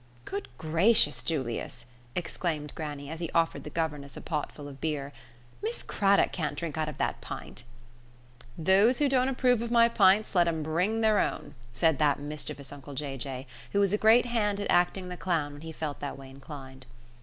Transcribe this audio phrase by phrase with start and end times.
[0.25, 5.13] "Good gracious, Julius!" exclaimed grannie, as he offered the governess a pot full of beer,
[5.61, 7.63] "Miss Craddock can't drink out of that pint."
[8.57, 12.71] "Those who don't approve of my pints, let 'em bring their own," said that mischievous
[12.71, 15.99] uncle Jay Jay, who was a great hand at acting the clown when he felt
[15.99, 16.87] that way inclined.